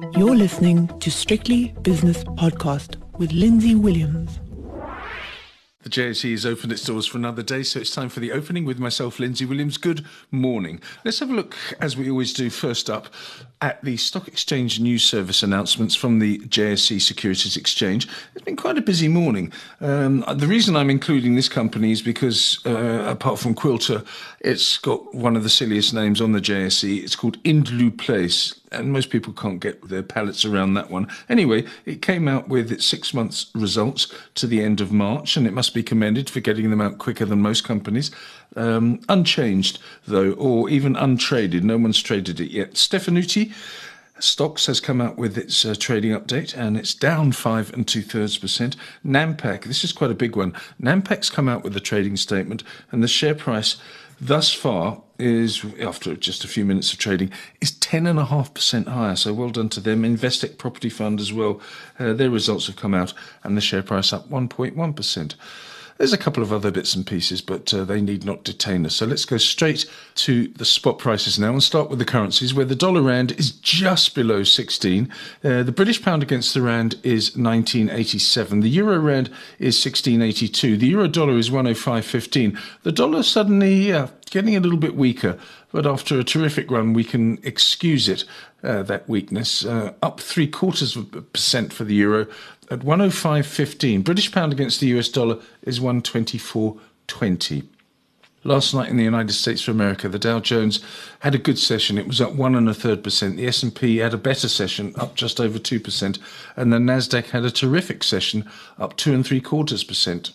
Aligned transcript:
You're 0.00 0.36
listening 0.36 0.86
to 1.00 1.10
Strictly 1.10 1.74
Business 1.82 2.22
Podcast 2.22 2.96
with 3.18 3.32
Lindsay 3.32 3.74
Williams. 3.74 4.38
The 5.82 5.90
JSE 5.90 6.32
has 6.32 6.44
opened 6.44 6.72
its 6.72 6.84
doors 6.84 7.06
for 7.06 7.18
another 7.18 7.42
day, 7.42 7.62
so 7.62 7.80
it's 7.80 7.94
time 7.94 8.08
for 8.08 8.20
the 8.20 8.30
opening 8.30 8.64
with 8.64 8.78
myself, 8.78 9.18
Lindsay 9.18 9.44
Williams. 9.44 9.76
Good 9.76 10.04
morning. 10.30 10.80
Let's 11.04 11.18
have 11.20 11.30
a 11.30 11.34
look, 11.34 11.56
as 11.80 11.96
we 11.96 12.10
always 12.10 12.32
do, 12.32 12.50
first 12.50 12.90
up 12.90 13.08
at 13.60 13.82
the 13.82 13.96
Stock 13.96 14.28
Exchange 14.28 14.80
News 14.80 15.02
Service 15.02 15.42
announcements 15.42 15.94
from 15.94 16.18
the 16.18 16.38
JSE 16.40 17.00
Securities 17.00 17.56
Exchange. 17.56 18.06
It's 18.34 18.44
been 18.44 18.56
quite 18.56 18.76
a 18.76 18.82
busy 18.82 19.08
morning. 19.08 19.52
Um, 19.80 20.24
the 20.34 20.46
reason 20.46 20.76
I'm 20.76 20.90
including 20.90 21.34
this 21.34 21.48
company 21.48 21.90
is 21.90 22.02
because, 22.02 22.60
uh, 22.66 23.04
apart 23.08 23.38
from 23.38 23.54
Quilter, 23.54 24.04
it's 24.40 24.78
got 24.78 25.14
one 25.14 25.36
of 25.36 25.42
the 25.42 25.48
silliest 25.48 25.94
names 25.94 26.20
on 26.20 26.32
the 26.32 26.40
JSE. 26.40 27.02
It's 27.02 27.16
called 27.16 27.42
Indluplace 27.44 28.58
and 28.72 28.92
most 28.92 29.10
people 29.10 29.32
can't 29.32 29.60
get 29.60 29.88
their 29.88 30.02
palates 30.02 30.44
around 30.44 30.74
that 30.74 30.90
one. 30.90 31.08
Anyway, 31.28 31.64
it 31.84 32.02
came 32.02 32.28
out 32.28 32.48
with 32.48 32.70
its 32.72 32.84
six 32.84 33.14
months 33.14 33.46
results 33.54 34.12
to 34.34 34.46
the 34.46 34.62
end 34.62 34.80
of 34.80 34.92
March, 34.92 35.36
and 35.36 35.46
it 35.46 35.52
must 35.52 35.74
be 35.74 35.82
commended 35.82 36.28
for 36.30 36.40
getting 36.40 36.70
them 36.70 36.80
out 36.80 36.98
quicker 36.98 37.24
than 37.24 37.40
most 37.40 37.64
companies. 37.64 38.10
Um, 38.56 39.00
unchanged, 39.08 39.78
though, 40.06 40.32
or 40.32 40.68
even 40.68 40.96
untraded. 40.96 41.64
No 41.64 41.76
one's 41.76 42.02
traded 42.02 42.40
it 42.40 42.50
yet. 42.50 42.74
Stefanutti 42.74 43.52
Stocks 44.20 44.66
has 44.66 44.80
come 44.80 45.00
out 45.00 45.16
with 45.16 45.38
its 45.38 45.64
uh, 45.64 45.74
trading 45.78 46.10
update 46.12 46.56
and 46.56 46.76
it's 46.76 46.94
down 46.94 47.32
five 47.32 47.72
and 47.72 47.86
two 47.86 48.02
thirds 48.02 48.36
percent. 48.36 48.76
Nampak, 49.06 49.64
this 49.64 49.84
is 49.84 49.92
quite 49.92 50.10
a 50.10 50.14
big 50.14 50.34
one. 50.34 50.54
Nampak's 50.82 51.30
come 51.30 51.48
out 51.48 51.62
with 51.62 51.76
a 51.76 51.80
trading 51.80 52.16
statement 52.16 52.64
and 52.90 53.02
the 53.02 53.08
share 53.08 53.34
price 53.34 53.76
thus 54.20 54.52
far 54.52 55.02
is, 55.18 55.64
after 55.80 56.14
just 56.16 56.44
a 56.44 56.48
few 56.48 56.64
minutes 56.64 56.92
of 56.92 56.98
trading, 56.98 57.32
is 57.60 57.72
10.5% 57.72 58.86
higher. 58.86 59.16
So 59.16 59.32
well 59.32 59.50
done 59.50 59.68
to 59.70 59.80
them. 59.80 60.02
Investec 60.02 60.58
Property 60.58 60.88
Fund 60.88 61.20
as 61.20 61.32
well. 61.32 61.60
Uh, 61.98 62.12
their 62.12 62.30
results 62.30 62.66
have 62.66 62.76
come 62.76 62.94
out 62.94 63.12
and 63.42 63.56
the 63.56 63.60
share 63.60 63.82
price 63.82 64.12
up 64.12 64.28
1.1%. 64.28 65.34
There's 65.98 66.12
a 66.12 66.18
couple 66.18 66.44
of 66.44 66.52
other 66.52 66.70
bits 66.70 66.94
and 66.94 67.04
pieces, 67.04 67.40
but 67.40 67.74
uh, 67.74 67.82
they 67.82 68.00
need 68.00 68.24
not 68.24 68.44
detain 68.44 68.86
us. 68.86 68.94
So 68.94 69.06
let's 69.06 69.24
go 69.24 69.36
straight 69.36 69.84
to 70.14 70.46
the 70.46 70.64
spot 70.64 71.00
prices 71.00 71.40
now 71.40 71.50
and 71.50 71.62
start 71.62 71.90
with 71.90 71.98
the 71.98 72.04
currencies, 72.04 72.54
where 72.54 72.64
the 72.64 72.76
dollar 72.76 73.02
rand 73.02 73.32
is 73.32 73.50
just 73.50 74.14
below 74.14 74.44
16. 74.44 75.12
Uh, 75.42 75.64
the 75.64 75.72
British 75.72 76.00
pound 76.00 76.22
against 76.22 76.54
the 76.54 76.62
rand 76.62 76.94
is 77.02 77.36
1987. 77.36 78.60
The 78.60 78.68
euro 78.68 79.00
rand 79.00 79.26
is 79.58 79.84
1682. 79.84 80.76
The 80.76 80.86
euro 80.86 81.08
dollar 81.08 81.36
is 81.36 81.50
105.15. 81.50 82.56
The 82.84 82.92
dollar 82.92 83.24
suddenly 83.24 83.92
uh, 83.92 84.06
getting 84.28 84.56
a 84.56 84.60
little 84.60 84.78
bit 84.78 84.96
weaker, 84.96 85.38
but 85.72 85.86
after 85.86 86.18
a 86.18 86.24
terrific 86.24 86.70
run, 86.70 86.92
we 86.92 87.04
can 87.04 87.38
excuse 87.42 88.08
it. 88.08 88.24
Uh, 88.60 88.82
that 88.82 89.08
weakness, 89.08 89.64
uh, 89.64 89.92
up 90.02 90.18
three 90.18 90.48
quarters 90.48 90.96
of 90.96 91.14
a 91.14 91.22
percent 91.22 91.72
for 91.72 91.84
the 91.84 91.94
euro, 91.94 92.26
at 92.70 92.80
105.15. 92.80 94.02
British 94.02 94.32
pound 94.32 94.52
against 94.52 94.80
the 94.80 94.88
US 94.98 95.08
dollar 95.08 95.38
is 95.62 95.78
124.20. 95.78 97.66
Last 98.44 98.72
night 98.72 98.88
in 98.88 98.96
the 98.96 99.04
United 99.04 99.32
States 99.32 99.66
of 99.66 99.74
America, 99.74 100.08
the 100.08 100.18
Dow 100.18 100.38
Jones 100.38 100.80
had 101.20 101.34
a 101.34 101.38
good 101.38 101.58
session. 101.58 101.98
It 101.98 102.06
was 102.06 102.20
up 102.20 102.34
one 102.34 102.54
and 102.54 102.68
a 102.68 102.74
third 102.74 103.02
percent. 103.02 103.36
The 103.36 103.46
S&P 103.48 103.96
had 103.96 104.14
a 104.14 104.18
better 104.18 104.48
session, 104.48 104.92
up 104.96 105.16
just 105.16 105.40
over 105.40 105.58
two 105.58 105.80
percent, 105.80 106.18
and 106.56 106.72
the 106.72 106.78
Nasdaq 106.78 107.26
had 107.26 107.44
a 107.44 107.50
terrific 107.50 108.04
session, 108.04 108.48
up 108.78 108.96
two 108.96 109.12
and 109.12 109.26
three 109.26 109.40
quarters 109.40 109.82
percent. 109.82 110.32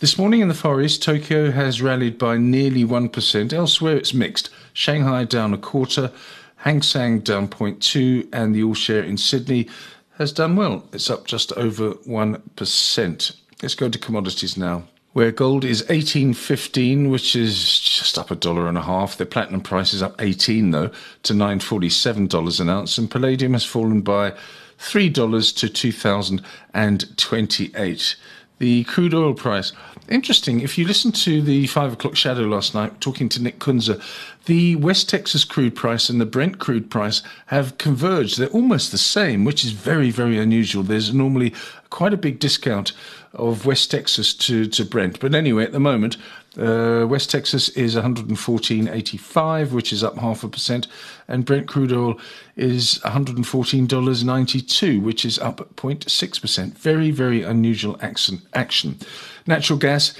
This 0.00 0.16
morning 0.16 0.40
in 0.40 0.48
the 0.48 0.54
Far 0.54 0.80
East, 0.80 1.02
Tokyo 1.02 1.50
has 1.50 1.82
rallied 1.82 2.16
by 2.16 2.38
nearly 2.38 2.86
1%. 2.86 3.52
Elsewhere, 3.52 3.98
it's 3.98 4.14
mixed. 4.14 4.48
Shanghai 4.72 5.24
down 5.24 5.52
a 5.52 5.58
quarter, 5.58 6.10
Hang 6.56 6.80
Seng 6.80 7.18
down 7.18 7.48
0.2, 7.48 8.26
and 8.32 8.54
the 8.54 8.62
All 8.62 8.72
Share 8.72 9.02
in 9.02 9.18
Sydney 9.18 9.68
has 10.16 10.32
done 10.32 10.56
well. 10.56 10.88
It's 10.94 11.10
up 11.10 11.26
just 11.26 11.52
over 11.52 11.92
1%. 11.92 13.36
Let's 13.62 13.74
go 13.74 13.90
to 13.90 13.98
commodities 13.98 14.56
now. 14.56 14.84
Where 15.12 15.32
gold 15.32 15.66
is 15.66 15.82
18.15, 15.82 17.10
which 17.10 17.36
is 17.36 17.78
just 17.78 18.16
up 18.16 18.30
a 18.30 18.36
dollar 18.36 18.68
and 18.68 18.78
a 18.78 18.82
half. 18.82 19.18
The 19.18 19.26
platinum 19.26 19.60
price 19.60 19.92
is 19.92 20.02
up 20.02 20.14
18 20.18 20.70
though 20.70 20.90
to 21.24 21.34
947 21.34 22.26
dollars 22.26 22.58
an 22.58 22.70
ounce, 22.70 22.96
and 22.96 23.10
palladium 23.10 23.52
has 23.52 23.66
fallen 23.66 24.00
by 24.00 24.32
three 24.78 25.10
dollars 25.10 25.52
to 25.52 25.68
2,028. 25.68 28.16
The 28.60 28.84
crude 28.84 29.14
oil 29.14 29.32
price. 29.32 29.72
Interesting. 30.10 30.60
If 30.60 30.76
you 30.76 30.86
listen 30.86 31.12
to 31.12 31.40
the 31.40 31.66
five 31.66 31.94
o'clock 31.94 32.14
shadow 32.14 32.42
last 32.42 32.74
night, 32.74 33.00
talking 33.00 33.30
to 33.30 33.42
Nick 33.42 33.58
Kunze, 33.58 33.98
the 34.44 34.76
West 34.76 35.08
Texas 35.08 35.44
crude 35.44 35.74
price 35.74 36.10
and 36.10 36.20
the 36.20 36.26
Brent 36.26 36.58
crude 36.58 36.90
price 36.90 37.22
have 37.46 37.78
converged. 37.78 38.38
They're 38.38 38.48
almost 38.48 38.92
the 38.92 38.98
same, 38.98 39.46
which 39.46 39.64
is 39.64 39.70
very, 39.70 40.10
very 40.10 40.38
unusual. 40.38 40.82
There's 40.82 41.14
normally 41.14 41.54
quite 41.88 42.12
a 42.12 42.18
big 42.18 42.38
discount 42.38 42.92
of 43.32 43.64
West 43.64 43.90
Texas 43.90 44.34
to, 44.34 44.66
to 44.66 44.84
Brent. 44.84 45.20
But 45.20 45.34
anyway, 45.34 45.64
at 45.64 45.72
the 45.72 45.80
moment, 45.80 46.18
uh, 46.58 47.06
West 47.08 47.30
Texas 47.30 47.68
is 47.70 47.94
114.85, 47.94 49.70
which 49.70 49.92
is 49.92 50.02
up 50.02 50.18
half 50.18 50.42
a 50.42 50.48
percent, 50.48 50.88
and 51.28 51.44
Brent 51.44 51.68
crude 51.68 51.92
oil 51.92 52.18
is 52.56 52.98
$114.92, 53.04 55.02
which 55.02 55.24
is 55.24 55.38
up 55.38 55.58
0.6 55.76 56.40
percent. 56.40 56.76
Very, 56.78 57.10
very 57.10 57.42
unusual 57.42 57.96
action. 58.00 58.42
Action. 58.52 58.98
Natural 59.46 59.78
gas 59.78 60.14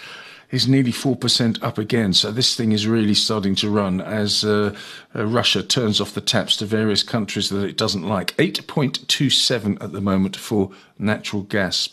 is 0.51 0.67
nearly 0.67 0.93
4% 0.93 1.63
up 1.63 1.79
again. 1.79 2.13
So 2.13 2.33
this 2.33 2.57
thing 2.57 2.73
is 2.73 2.87
really 2.87 3.15
starting 3.15 3.55
to 3.57 3.71
run 3.71 4.01
as 4.01 4.45
uh, 4.45 4.75
uh, 5.15 5.27
Russia 5.27 5.63
turns 5.63 6.01
off 6.01 6.15
the 6.15 6.21
taps 6.21 6.57
to 6.57 6.67
various 6.67 7.03
countries 7.03 7.51
that 7.51 7.65
it 7.65 7.77
doesn't 7.77 8.07
like. 8.07 8.37
8.27 8.37 9.83
at 9.83 9.93
the 9.93 10.01
moment 10.01 10.37
for 10.37 10.71
natural 10.99 11.43
gas. 11.43 11.89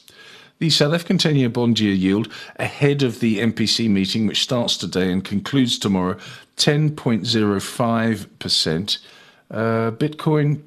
The 0.59 0.69
South 0.71 0.93
African 0.93 1.19
10 1.19 1.35
year 1.35 1.49
bond 1.49 1.79
yield 1.79 2.31
ahead 2.55 3.03
of 3.03 3.19
the 3.19 3.37
MPC 3.39 3.87
meeting, 3.89 4.25
which 4.25 4.41
starts 4.41 4.75
today 4.75 5.11
and 5.11 5.23
concludes 5.23 5.77
tomorrow, 5.77 6.17
10.05%. 6.57 8.97
Uh, 9.49 9.91
Bitcoin, 9.91 10.63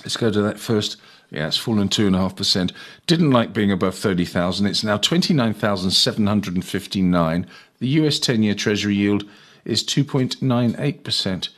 let's 0.00 0.16
go 0.16 0.28
to 0.30 0.40
that 0.40 0.58
first. 0.58 0.96
Yeah, 1.30 1.48
it's 1.48 1.58
fallen 1.58 1.90
2.5%. 1.90 2.72
Didn't 3.06 3.30
like 3.30 3.52
being 3.52 3.70
above 3.70 3.96
30,000. 3.96 4.66
It's 4.66 4.82
now 4.82 4.96
29,759. 4.96 7.46
The 7.80 7.88
US 7.88 8.18
10 8.18 8.42
year 8.42 8.54
Treasury 8.54 8.94
yield 8.94 9.24
is 9.66 9.84
2.98%. 9.84 11.50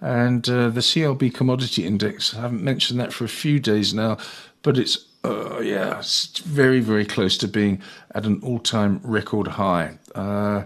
And 0.00 0.48
uh, 0.48 0.70
the 0.70 0.80
CRB 0.80 1.32
commodity 1.32 1.86
index, 1.86 2.34
I 2.34 2.40
haven't 2.40 2.64
mentioned 2.64 2.98
that 3.00 3.12
for 3.12 3.24
a 3.24 3.28
few 3.28 3.60
days 3.60 3.94
now, 3.94 4.18
but 4.62 4.76
it's 4.76 5.06
uh, 5.26 5.60
yeah, 5.60 5.98
it's 5.98 6.38
very, 6.38 6.80
very 6.80 7.04
close 7.04 7.36
to 7.38 7.48
being 7.48 7.82
at 8.14 8.24
an 8.26 8.40
all-time 8.42 9.00
record 9.02 9.48
high. 9.48 9.98
Uh, 10.14 10.64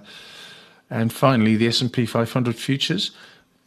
and 0.91 1.13
finally, 1.13 1.57
the 1.57 1.69
S&P 1.69 2.07
500 2.07 2.57
futures, 2.57 3.13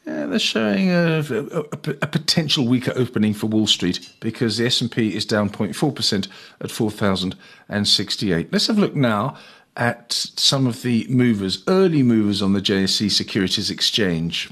yeah, 0.05 0.25
they're 0.25 0.39
showing 0.39 0.91
a, 0.91 1.19
a, 1.19 1.91
a, 2.01 2.07
potential 2.07 2.67
weaker 2.67 2.91
opening 2.95 3.33
for 3.33 3.47
Wall 3.47 3.67
Street 3.67 4.09
because 4.19 4.57
the 4.57 4.65
S&P 4.65 5.15
is 5.15 5.25
down 5.25 5.49
0.4% 5.49 6.27
at 6.59 6.71
4,068. 6.71 8.51
Let's 8.51 8.67
have 8.67 8.77
a 8.77 8.81
look 8.81 8.95
now 8.95 9.37
at 9.77 10.11
some 10.11 10.67
of 10.67 10.81
the 10.81 11.07
movers, 11.09 11.63
early 11.67 12.03
movers 12.03 12.41
on 12.41 12.51
the 12.53 12.61
JSE 12.61 13.09
Securities 13.09 13.69
Exchange. 13.69 14.51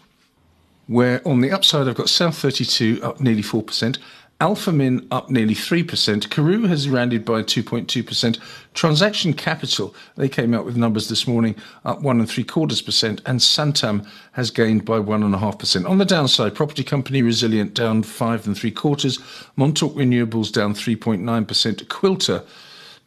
Where 0.88 1.25
on 1.28 1.41
the 1.41 1.52
upside, 1.52 1.88
I've 1.88 1.96
got 1.96 2.09
South 2.09 2.38
32 2.38 3.02
up 3.03 3.19
nearly 3.19 3.44
4%. 3.44 3.97
Alphamin 4.41 5.06
up 5.12 5.29
nearly 5.29 5.53
3%. 5.53 6.29
Karoo 6.31 6.68
has 6.68 6.90
rounded 6.90 7.24
by 7.24 7.44
2.2%. 7.44 8.40
Transaction 8.74 9.34
Capital, 9.34 9.94
they 10.18 10.28
came 10.28 10.56
out 10.56 10.66
with 10.66 10.75
numbers 10.75 11.09
this 11.09 11.28
morning, 11.28 11.56
up 11.85 12.02
one 12.02 12.19
and 12.19 12.28
three 12.28 12.44
quarters 12.44 12.81
percent. 12.81 13.22
And 13.28 13.40
Santam 13.40 14.03
has 14.31 14.50
gained 14.50 14.84
by 14.84 14.97
one 14.97 15.22
and 15.22 15.35
a 15.35 15.38
half 15.38 15.59
percent. 15.59 15.85
On 15.85 16.00
the 16.00 16.06
downside, 16.06 16.56
Property 16.56 16.84
Company 16.84 17.22
Resilient 17.22 17.75
down 17.75 18.02
five 18.02 18.47
and 18.47 18.57
three 18.57 18.72
quarters. 18.72 19.19
Montauk 19.57 19.94
Renewables 19.94 20.52
down 20.52 20.73
3.9%. 20.73 21.87
Quilter 21.87 22.44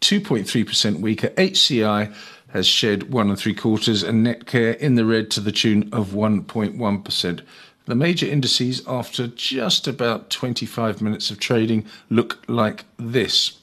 2.3% 0.03 1.01
weaker. 1.01 1.31
HCI 1.31 2.15
has 2.51 2.69
shed 2.69 3.13
one 3.13 3.29
and 3.29 3.39
three 3.39 3.55
quarters. 3.55 4.05
And 4.05 4.25
Netcare 4.25 4.77
in 4.77 4.95
the 4.95 5.05
red 5.05 5.33
to 5.33 5.41
the 5.41 5.51
tune 5.51 5.89
of 5.93 6.11
1.1%. 6.11 7.41
The 7.87 7.95
major 7.95 8.27
indices, 8.27 8.83
after 8.87 9.27
just 9.27 9.87
about 9.87 10.31
25 10.31 11.03
minutes 11.03 11.31
of 11.31 11.39
trading, 11.39 11.85
look 12.09 12.43
like 12.49 12.85
this. 12.99 13.59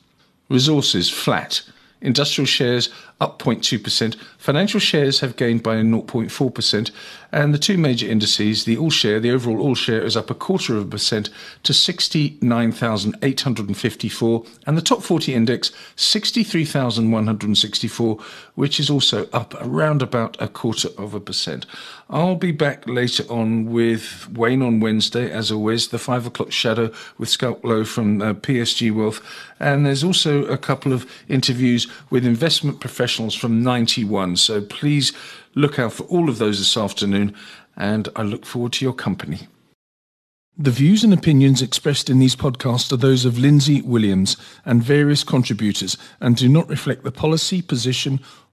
Resources 0.50 1.10
flat. 1.10 1.64
Industrial 2.02 2.46
shares 2.46 2.90
up 3.22 3.40
0.2%. 3.40 4.16
Financial 4.38 4.80
shares 4.80 5.20
have 5.22 5.38
gained 5.38 5.64
by 5.64 5.76
0.4%. 5.76 6.92
And 7.32 7.54
the 7.54 7.60
two 7.60 7.78
major 7.78 8.08
indices, 8.08 8.66
the 8.66 8.78
all 8.78 8.90
share, 8.90 9.22
the 9.22 9.32
overall 9.32 9.62
all 9.62 9.76
share 9.76 10.02
is 10.02 10.18
up 10.18 10.30
a 10.30 10.36
quarter 10.36 10.76
of 10.76 10.84
a 10.84 10.90
percent 10.90 11.30
to 11.64 11.74
69,854. 11.74 14.46
And 14.68 14.78
the 14.78 14.82
top 14.82 15.02
40 15.02 15.34
index, 15.34 15.72
63,164, 15.96 18.20
which 18.56 18.82
is 18.82 18.90
also 18.90 19.30
up 19.32 19.56
around 19.62 20.02
about 20.02 20.36
a 20.42 20.50
quarter 20.50 20.90
of 20.98 21.14
a 21.14 21.22
percent. 21.22 21.66
I'll 22.10 22.36
be 22.36 22.52
back 22.52 22.86
later 22.88 23.24
on 23.30 23.72
with 23.72 24.28
Wayne 24.34 24.62
on 24.62 24.82
Wednesday, 24.82 25.32
as 25.32 25.50
always, 25.52 25.88
the 25.88 25.98
five 25.98 26.26
o'clock 26.26 26.52
shadow 26.52 26.92
with 27.18 27.30
Schalk 27.30 27.62
Louw 27.62 27.88
from 27.88 28.22
uh, 28.22 28.34
PSG 28.34 28.94
Wealth. 28.94 29.22
And 29.62 29.86
there's 29.86 30.04
also 30.04 30.44
a 30.46 30.58
couple 30.58 30.92
of 30.92 31.06
interviews 31.30 31.88
with 32.10 32.26
investment 32.26 32.80
professionals 33.12 33.36
from 33.36 33.62
91. 33.62 34.38
So 34.38 34.62
please 34.62 35.12
look 35.54 35.78
out 35.78 35.92
for 35.92 36.04
all 36.04 36.30
of 36.30 36.38
those 36.38 36.60
this 36.60 36.78
afternoon, 36.78 37.36
and 37.76 38.08
I 38.16 38.22
look 38.22 38.46
forward 38.46 38.72
to 38.74 38.86
your 38.86 38.94
company. 38.94 39.50
The 40.58 40.72
views 40.72 41.04
and 41.04 41.14
opinions 41.14 41.62
expressed 41.62 42.10
in 42.10 42.20
these 42.20 42.38
podcasts 42.38 42.90
are 42.94 42.98
those 42.98 43.26
of 43.26 43.38
Lindsay 43.38 43.82
Williams 43.82 44.38
and 44.64 44.82
various 44.82 45.26
contributors 45.26 45.98
and 46.22 46.38
do 46.38 46.48
not 46.48 46.70
reflect 46.70 47.04
the 47.04 47.12
policy, 47.12 47.62
position, 47.62 48.22